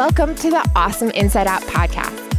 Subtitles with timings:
[0.00, 2.34] Welcome to the Awesome Inside Out podcast.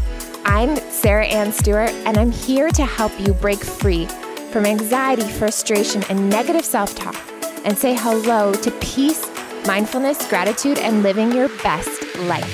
[0.46, 4.07] I'm Sarah Ann Stewart, and I'm here to help you break free
[4.52, 7.16] from anxiety, frustration, and negative self talk
[7.63, 9.29] and say hello to peace,
[9.68, 12.52] mindfulness, gratitude, and living your best life.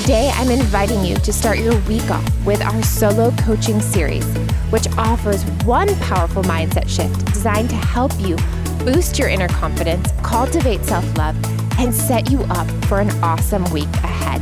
[0.00, 4.24] Today, I'm inviting you to start your week off with our solo coaching series,
[4.70, 8.38] which offers one powerful mindset shift designed to help you
[8.86, 11.36] boost your inner confidence, cultivate self love,
[11.80, 14.40] and set you up for an awesome week ahead.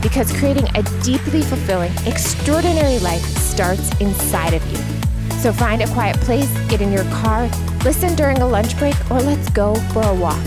[0.00, 4.78] Because creating a deeply fulfilling, extraordinary life starts inside of you.
[5.40, 7.48] So find a quiet place, get in your car,
[7.84, 10.40] listen during a lunch break, or let's go for a walk.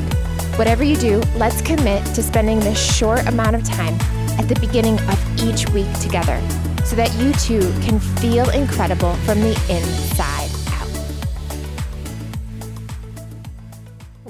[0.58, 3.96] Whatever you do, let's commit to spending this short amount of time
[4.40, 6.42] at the beginning of each week together
[6.86, 10.41] so that you too can feel incredible from the inside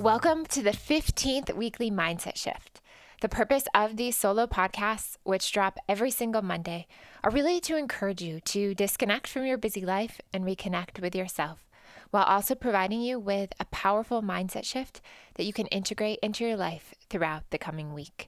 [0.01, 2.81] Welcome to the 15th weekly mindset shift.
[3.21, 6.87] The purpose of these solo podcasts, which drop every single Monday,
[7.23, 11.67] are really to encourage you to disconnect from your busy life and reconnect with yourself,
[12.09, 15.01] while also providing you with a powerful mindset shift
[15.35, 18.27] that you can integrate into your life throughout the coming week.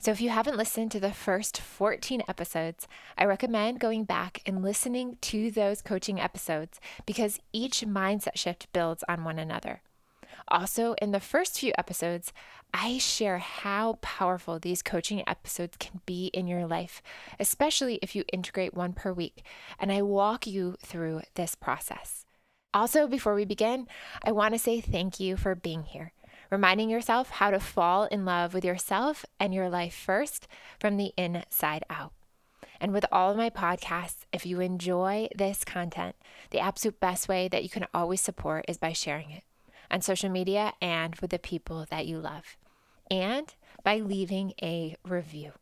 [0.00, 4.60] So, if you haven't listened to the first 14 episodes, I recommend going back and
[4.60, 9.82] listening to those coaching episodes because each mindset shift builds on one another.
[10.48, 12.32] Also, in the first few episodes,
[12.72, 17.02] I share how powerful these coaching episodes can be in your life,
[17.40, 19.42] especially if you integrate one per week,
[19.78, 22.26] and I walk you through this process.
[22.72, 23.88] Also, before we begin,
[24.22, 26.12] I want to say thank you for being here,
[26.48, 30.46] reminding yourself how to fall in love with yourself and your life first
[30.78, 32.12] from the inside out.
[32.80, 36.14] And with all of my podcasts, if you enjoy this content,
[36.50, 39.42] the absolute best way that you can always support is by sharing it
[39.90, 42.56] on social media and with the people that you love,
[43.10, 45.52] and by leaving a review.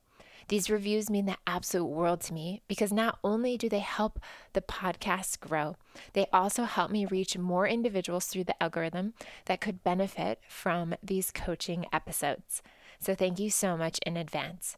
[0.49, 4.21] These reviews mean the absolute world to me because not only do they help
[4.53, 5.77] the podcast grow,
[6.13, 9.15] they also help me reach more individuals through the algorithm
[9.47, 12.63] that could benefit from these coaching episodes.
[13.01, 14.77] So, thank you so much in advance.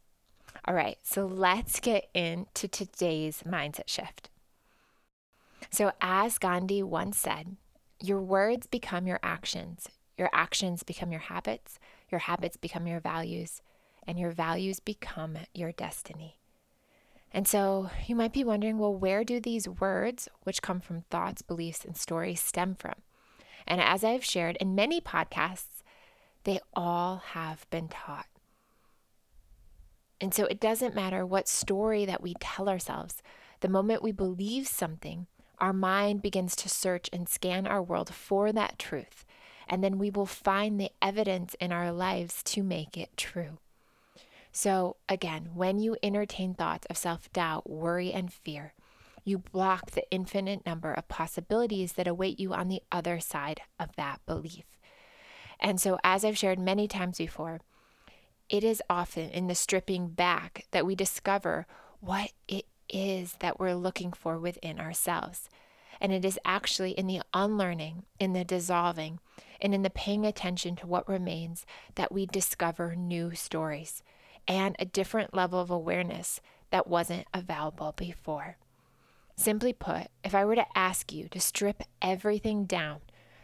[0.64, 4.30] All right, so let's get into today's mindset shift.
[5.70, 7.56] So, as Gandhi once said,
[8.08, 9.88] your words become your actions.
[10.16, 11.78] Your actions become your habits.
[12.10, 13.62] Your habits become your values.
[14.06, 16.38] And your values become your destiny.
[17.32, 21.42] And so you might be wondering well, where do these words, which come from thoughts,
[21.42, 22.94] beliefs, and stories, stem from?
[23.66, 25.82] And as I've shared in many podcasts,
[26.44, 28.26] they all have been taught.
[30.20, 33.22] And so it doesn't matter what story that we tell ourselves,
[33.60, 35.26] the moment we believe something,
[35.58, 39.24] our mind begins to search and scan our world for that truth,
[39.68, 43.58] and then we will find the evidence in our lives to make it true.
[44.52, 48.72] So, again, when you entertain thoughts of self doubt, worry, and fear,
[49.24, 53.94] you block the infinite number of possibilities that await you on the other side of
[53.96, 54.64] that belief.
[55.60, 57.60] And so, as I've shared many times before,
[58.48, 61.66] it is often in the stripping back that we discover
[62.00, 65.48] what it is that we're looking for within ourselves.
[66.00, 69.18] And it is actually in the unlearning, in the dissolving,
[69.60, 71.64] and in the paying attention to what remains
[71.94, 74.02] that we discover new stories
[74.46, 78.56] and a different level of awareness that wasn't available before.
[79.36, 83.00] Simply put, if I were to ask you to strip everything down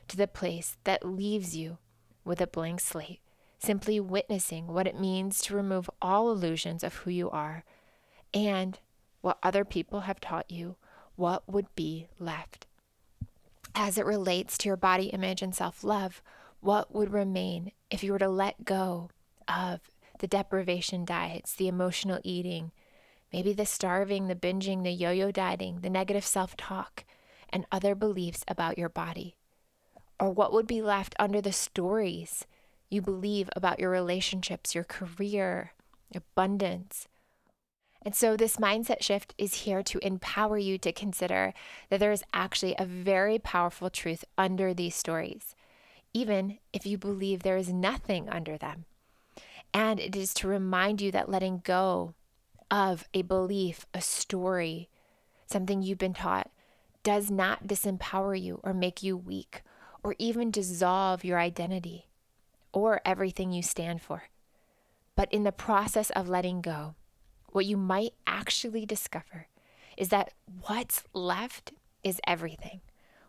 [0.08, 1.78] to the place that leaves you
[2.24, 3.20] with a blank slate,
[3.58, 7.64] simply witnessing what it means to remove all illusions of who you are
[8.34, 8.78] and
[9.22, 10.76] what other people have taught you,
[11.16, 12.66] what would be left?
[13.74, 16.20] As it relates to your body image and self love,
[16.60, 19.08] what would remain if you were to let go
[19.48, 19.80] of
[20.18, 22.70] the deprivation diets, the emotional eating,
[23.32, 27.04] maybe the starving, the binging, the yo yo dieting, the negative self talk,
[27.48, 29.36] and other beliefs about your body?
[30.20, 32.46] Or what would be left under the stories
[32.90, 35.72] you believe about your relationships, your career,
[36.14, 37.08] abundance,
[38.04, 41.54] and so, this mindset shift is here to empower you to consider
[41.88, 45.54] that there is actually a very powerful truth under these stories,
[46.12, 48.86] even if you believe there is nothing under them.
[49.72, 52.14] And it is to remind you that letting go
[52.70, 54.88] of a belief, a story,
[55.46, 56.50] something you've been taught,
[57.04, 59.62] does not disempower you or make you weak
[60.02, 62.08] or even dissolve your identity
[62.72, 64.24] or everything you stand for.
[65.14, 66.94] But in the process of letting go,
[67.52, 69.46] what you might actually discover
[69.96, 70.32] is that
[70.66, 71.72] what's left
[72.02, 72.80] is everything.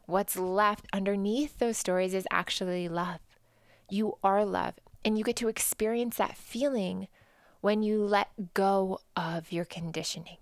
[0.06, 3.20] What's left underneath those stories is actually love.
[3.90, 4.76] You are love,
[5.06, 7.08] and you get to experience that feeling
[7.62, 10.38] when you let go of your conditioning.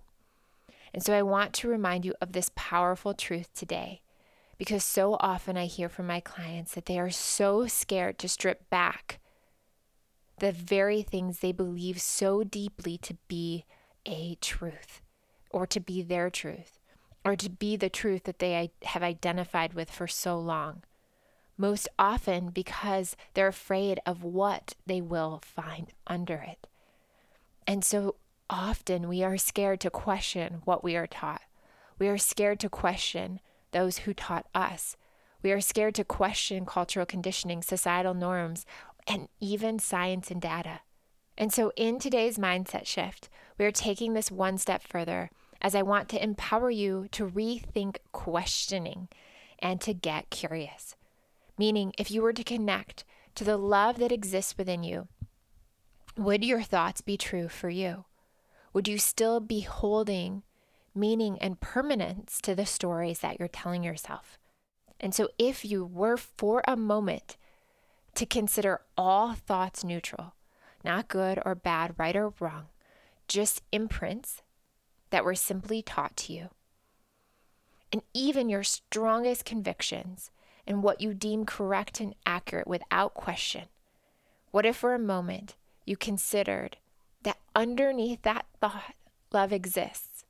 [0.94, 4.00] And so I want to remind you of this powerful truth today
[4.58, 8.68] because so often I hear from my clients that they are so scared to strip
[8.70, 9.18] back
[10.42, 13.64] the very things they believe so deeply to be
[14.04, 15.00] a truth
[15.50, 16.80] or to be their truth
[17.24, 20.82] or to be the truth that they have identified with for so long.
[21.56, 26.66] Most often because they're afraid of what they will find under it.
[27.64, 28.16] And so
[28.50, 31.42] often we are scared to question what we are taught.
[32.00, 33.38] We are scared to question
[33.70, 34.96] those who taught us.
[35.40, 38.64] We are scared to question cultural conditioning, societal norms,
[39.06, 40.80] and even science and data.
[41.36, 43.28] And so, in today's mindset shift,
[43.58, 47.96] we are taking this one step further as I want to empower you to rethink
[48.12, 49.08] questioning
[49.58, 50.96] and to get curious.
[51.56, 53.04] Meaning, if you were to connect
[53.34, 55.08] to the love that exists within you,
[56.16, 58.04] would your thoughts be true for you?
[58.72, 60.42] Would you still be holding
[60.94, 64.38] meaning and permanence to the stories that you're telling yourself?
[65.00, 67.36] And so, if you were for a moment
[68.14, 70.34] to consider all thoughts neutral,
[70.84, 72.66] not good or bad, right or wrong,
[73.28, 74.42] just imprints
[75.10, 76.48] that were simply taught to you.
[77.92, 80.30] And even your strongest convictions
[80.66, 83.64] and what you deem correct and accurate without question.
[84.50, 86.76] What if for a moment you considered
[87.22, 88.94] that underneath that thought,
[89.32, 90.24] love exists?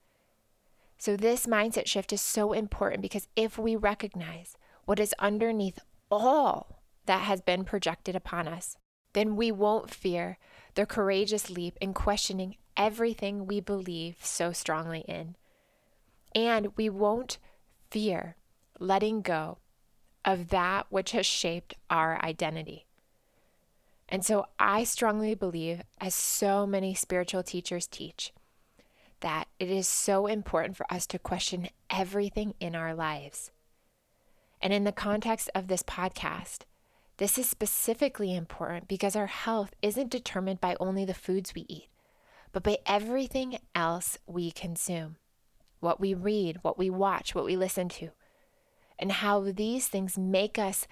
[0.99, 5.81] So, this mindset shift is so important because if we recognize what is underneath
[6.11, 8.77] all that has been projected upon us,
[9.13, 10.39] then we won't fear
[10.75, 15.37] the courageous leap in questioning everything we believe so strongly in.
[16.35, 17.39] And we won't
[17.91, 18.37] fear
[18.79, 19.59] letting go
[20.25, 22.87] of that which has shaped our identity.
[24.09, 28.33] And so I strongly believe, as so many spiritual teachers teach,
[29.21, 33.51] that it is so important for us to question everything in our lives.
[34.61, 36.61] And in the context of this podcast,
[37.19, 41.89] this is specifically important because our health isn't determined by only the foods we eat,
[42.53, 45.17] but by everything else we consume
[45.81, 48.11] what we read, what we watch, what we listen to,
[48.99, 50.87] and how these things make us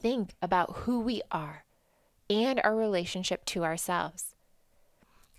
[0.00, 1.64] think about who we are
[2.28, 4.34] and our relationship to ourselves.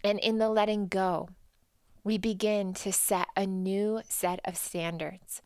[0.03, 1.29] And in the letting go,
[2.03, 5.41] we begin to set a new set of standards,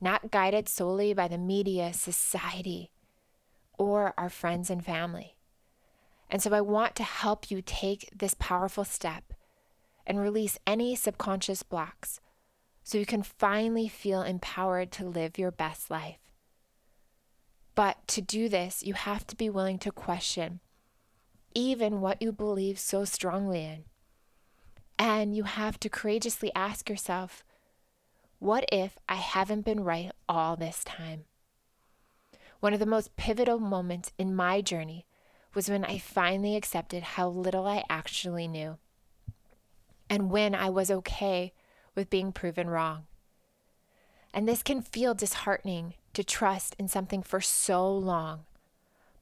[0.00, 2.90] not guided solely by the media, society,
[3.80, 5.38] or our friends and family.
[6.28, 9.32] And so I want to help you take this powerful step
[10.06, 12.20] and release any subconscious blocks
[12.84, 16.18] so you can finally feel empowered to live your best life.
[17.74, 20.60] But to do this, you have to be willing to question
[21.54, 23.84] even what you believe so strongly in.
[24.98, 27.44] And you have to courageously ask yourself,
[28.38, 31.24] what if I haven't been right all this time?
[32.60, 35.06] One of the most pivotal moments in my journey
[35.54, 38.78] was when I finally accepted how little I actually knew,
[40.08, 41.52] and when I was okay
[41.94, 43.06] with being proven wrong.
[44.32, 48.44] And this can feel disheartening to trust in something for so long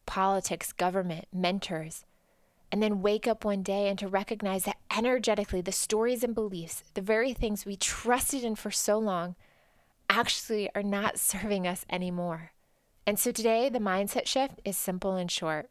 [0.04, 2.06] politics, government, mentors,
[2.72, 6.82] and then wake up one day and to recognize that energetically the stories and beliefs,
[6.94, 9.36] the very things we trusted in for so long,
[10.08, 12.52] actually are not serving us anymore.
[13.08, 15.70] And so today, the mindset shift is simple and short.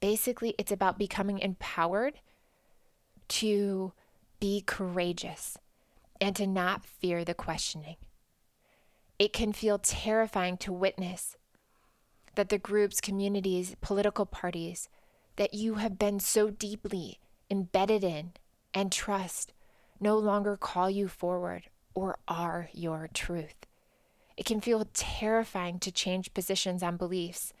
[0.00, 2.20] Basically, it's about becoming empowered
[3.28, 3.94] to
[4.38, 5.56] be courageous
[6.20, 7.96] and to not fear the questioning.
[9.18, 11.38] It can feel terrifying to witness
[12.34, 14.90] that the groups, communities, political parties
[15.36, 17.18] that you have been so deeply
[17.50, 18.32] embedded in
[18.74, 19.54] and trust
[19.98, 23.64] no longer call you forward or are your truth.
[24.40, 27.52] It can feel terrifying to change positions on beliefs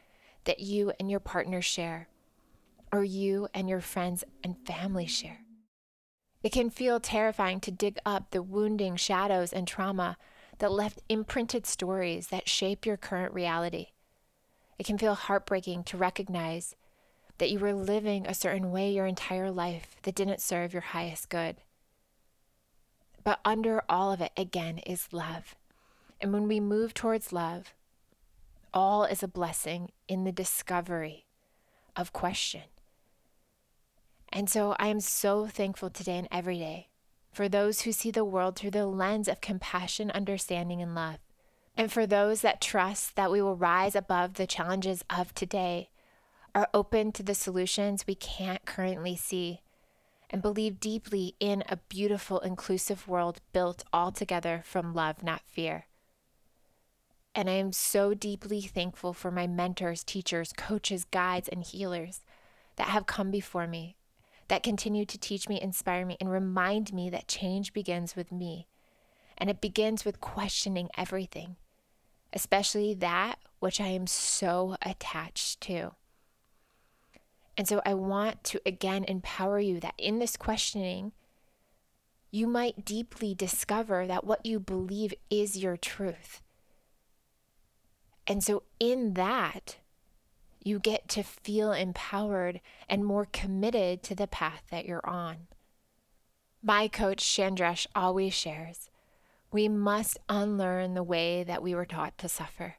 [0.44, 2.08] that you and your partner share,
[2.90, 5.40] or you and your friends and family share.
[6.42, 10.16] It can feel terrifying to dig up the wounding shadows and trauma
[10.56, 13.88] that left imprinted stories that shape your current reality.
[14.78, 16.76] It can feel heartbreaking to recognize
[17.36, 21.28] that you were living a certain way your entire life that didn't serve your highest
[21.28, 21.56] good.
[23.22, 25.54] But under all of it, again, is love.
[26.20, 27.74] And when we move towards love,
[28.74, 31.26] all is a blessing in the discovery
[31.96, 32.62] of question.
[34.32, 36.88] And so I am so thankful today and every day
[37.32, 41.18] for those who see the world through the lens of compassion, understanding, and love.
[41.76, 45.88] And for those that trust that we will rise above the challenges of today,
[46.54, 49.60] are open to the solutions we can't currently see,
[50.28, 55.86] and believe deeply in a beautiful, inclusive world built altogether from love, not fear.
[57.34, 62.20] And I am so deeply thankful for my mentors, teachers, coaches, guides, and healers
[62.76, 63.96] that have come before me,
[64.48, 68.66] that continue to teach me, inspire me, and remind me that change begins with me.
[69.38, 71.56] And it begins with questioning everything,
[72.32, 75.92] especially that which I am so attached to.
[77.56, 81.12] And so I want to again empower you that in this questioning,
[82.30, 86.42] you might deeply discover that what you believe is your truth.
[88.30, 89.78] And so, in that,
[90.62, 95.48] you get to feel empowered and more committed to the path that you're on.
[96.62, 98.88] My coach, Chandresh, always shares
[99.50, 102.76] we must unlearn the way that we were taught to suffer.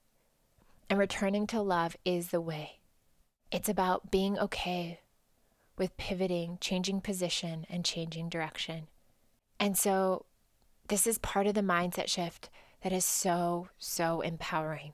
[0.90, 2.80] And returning to love is the way.
[3.52, 5.02] It's about being okay
[5.78, 8.88] with pivoting, changing position, and changing direction.
[9.60, 10.28] And so,
[10.88, 12.50] this is part of the mindset shift
[12.84, 14.94] that is so, so empowering.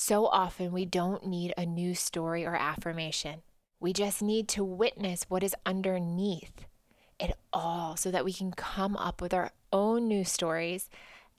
[0.00, 3.42] So often, we don't need a new story or affirmation.
[3.80, 6.66] We just need to witness what is underneath
[7.18, 10.88] it all so that we can come up with our own new stories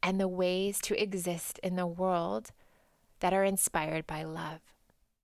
[0.03, 2.51] and the ways to exist in the world
[3.21, 4.59] that are inspired by love.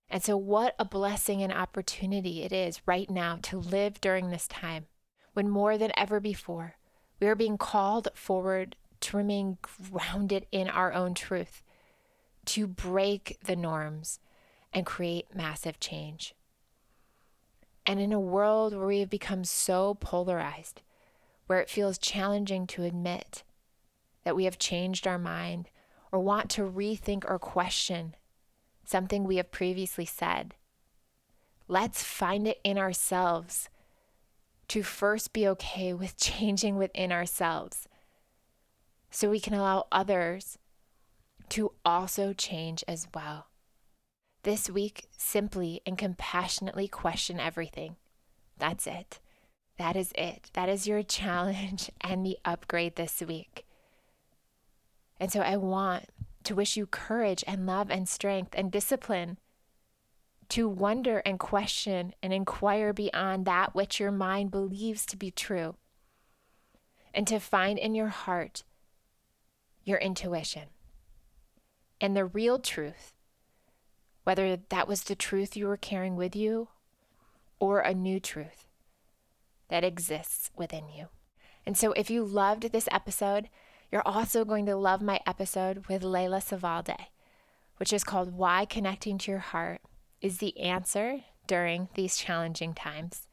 [0.08, 4.48] And so, what a blessing and opportunity it is right now to live during this
[4.48, 4.86] time
[5.34, 6.76] when more than ever before
[7.20, 11.62] we are being called forward to remain grounded in our own truth,
[12.46, 14.18] to break the norms
[14.72, 16.34] and create massive change.
[17.84, 20.82] And in a world where we have become so polarized,
[21.46, 23.44] where it feels challenging to admit
[24.24, 25.70] that we have changed our mind
[26.10, 28.16] or want to rethink or question
[28.84, 30.54] something we have previously said.
[31.68, 33.68] Let's find it in ourselves
[34.68, 37.88] to first be okay with changing within ourselves
[39.10, 40.58] so we can allow others
[41.50, 43.46] to also change as well.
[44.42, 47.96] This week, simply and compassionately question everything.
[48.58, 49.18] That's it.
[49.78, 50.50] That is it.
[50.54, 53.66] That is your challenge and the upgrade this week.
[55.18, 56.06] And so I want
[56.44, 59.38] to wish you courage and love and strength and discipline
[60.50, 65.74] to wonder and question and inquire beyond that which your mind believes to be true,
[67.12, 68.62] and to find in your heart
[69.82, 70.68] your intuition
[72.00, 73.12] and the real truth,
[74.24, 76.68] whether that was the truth you were carrying with you
[77.58, 78.66] or a new truth
[79.68, 81.06] that exists within you.
[81.64, 83.48] And so, if you loved this episode,
[83.90, 87.06] you're also going to love my episode with Layla Savalde,
[87.78, 89.80] which is called Why Connecting to Your Heart
[90.20, 93.28] is the Answer During These Challenging Times.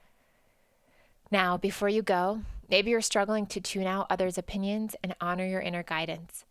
[1.31, 5.61] Now, before you go, maybe you're struggling to tune out others' opinions and honor your
[5.61, 6.45] inner guidance.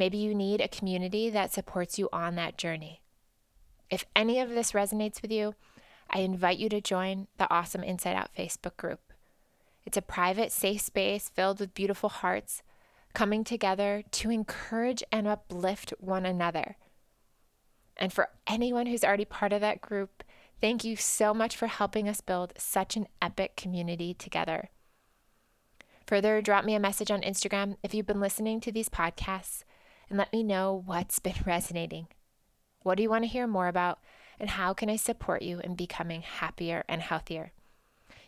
[0.00, 3.02] Maybe you need a community that supports you on that journey.
[3.90, 5.54] If any of this resonates with you,
[6.08, 9.12] I invite you to join the Awesome Inside Out Facebook group.
[9.84, 12.62] It's a private, safe space filled with beautiful hearts
[13.12, 16.78] coming together to encourage and uplift one another.
[17.94, 20.24] And for anyone who's already part of that group,
[20.62, 24.70] thank you so much for helping us build such an epic community together.
[26.06, 29.62] Further, drop me a message on Instagram if you've been listening to these podcasts
[30.10, 32.08] and let me know what's been resonating.
[32.82, 34.00] What do you want to hear more about?
[34.38, 37.52] And how can I support you in becoming happier and healthier?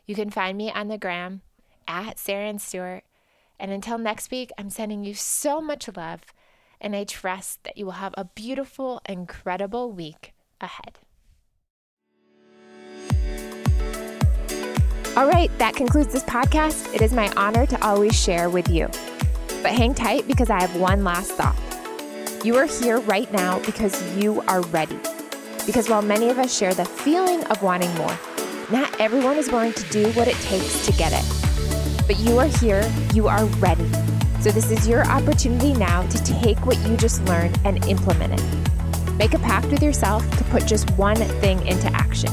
[0.07, 1.43] You can find me on the gram
[1.87, 3.05] at Sarah Ann Stewart
[3.63, 6.23] and until next week, I'm sending you so much love,
[6.81, 10.99] and I trust that you will have a beautiful, incredible week ahead.
[15.17, 16.93] All right, that concludes this podcast.
[16.93, 18.89] It is my honor to always share with you.
[19.63, 21.72] But hang tight because I have one last thought.
[22.45, 24.99] You are here right now because you are ready.
[25.65, 28.19] Because while many of us share the feeling of wanting more,
[28.69, 32.07] not everyone is willing to do what it takes to get it.
[32.09, 33.89] But you are here, you are ready.
[34.41, 39.13] So, this is your opportunity now to take what you just learned and implement it.
[39.13, 42.33] Make a pact with yourself to put just one thing into action.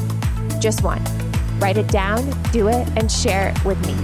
[0.60, 1.04] Just one.
[1.60, 3.94] Write it down, do it, and share it with me.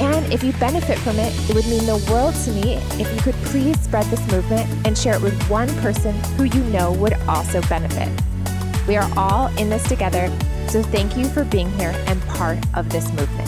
[0.00, 3.20] And if you benefit from it, it would mean the world to me if you
[3.20, 7.14] could please spread this movement and share it with one person who you know would
[7.26, 8.08] also benefit.
[8.86, 10.28] We are all in this together,
[10.68, 13.47] so thank you for being here and part of this movement.